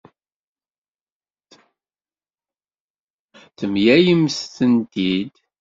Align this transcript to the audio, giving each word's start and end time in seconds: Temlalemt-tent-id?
Temlalemt-tent-id? 3.57 5.33